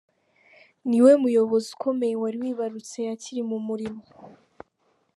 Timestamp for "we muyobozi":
1.05-1.67